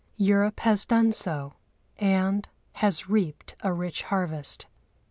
[0.17, 1.53] Europe has done so
[1.99, 4.65] and has reaped a rich harvest.